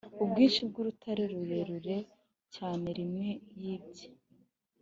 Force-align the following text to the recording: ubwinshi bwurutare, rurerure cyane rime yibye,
ubwinshi 0.23 0.61
bwurutare, 0.69 1.23
rurerure 1.31 1.97
cyane 2.55 2.87
rime 2.97 3.29
yibye, 3.59 4.07